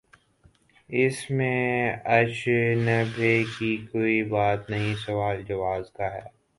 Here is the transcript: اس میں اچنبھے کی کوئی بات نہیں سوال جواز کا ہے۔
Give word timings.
اس 0.89 1.29
میں 1.31 1.93
اچنبھے 2.11 3.43
کی 3.59 3.75
کوئی 3.91 4.21
بات 4.23 4.69
نہیں 4.69 4.95
سوال 4.95 5.41
جواز 5.43 5.91
کا 5.91 6.13
ہے۔ 6.13 6.27